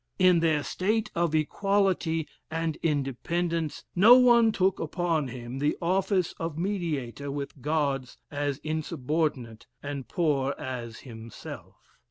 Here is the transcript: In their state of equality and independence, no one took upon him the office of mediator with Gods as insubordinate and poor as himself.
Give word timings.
In 0.17 0.39
their 0.39 0.63
state 0.63 1.11
of 1.13 1.35
equality 1.35 2.27
and 2.49 2.75
independence, 2.77 3.85
no 3.95 4.15
one 4.17 4.51
took 4.51 4.79
upon 4.79 5.27
him 5.27 5.59
the 5.59 5.77
office 5.79 6.33
of 6.39 6.57
mediator 6.57 7.29
with 7.29 7.61
Gods 7.61 8.17
as 8.31 8.57
insubordinate 8.63 9.67
and 9.83 10.07
poor 10.07 10.55
as 10.57 11.01
himself. 11.01 11.75